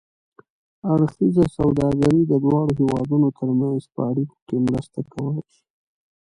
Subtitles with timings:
[0.93, 5.63] اړخیزه سوداګري د دواړو هېوادونو ترمنځ په اړیکو کې مرسته کولای شي.